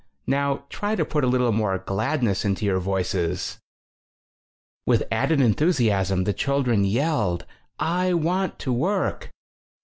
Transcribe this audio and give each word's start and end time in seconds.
Now 0.25 0.65
try 0.69 0.95
to 0.95 1.05
put 1.05 1.23
a 1.23 1.27
little 1.27 1.45
12 1.49 1.55
more 1.55 1.77
gladness 1.77 2.43
into 2.43 2.65
your 2.65 2.79
voices." 2.79 3.59
With 4.87 5.03
added 5.11 5.37
enthusaism, 5.41 6.23
the 6.25 6.33
chil 6.33 6.63
dren 6.63 6.85
yelled: 6.85 7.45
"I 7.77 8.15
want 8.15 8.57
to 8.65 8.73
work!" 8.73 9.29